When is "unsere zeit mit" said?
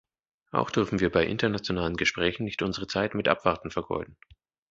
2.63-3.27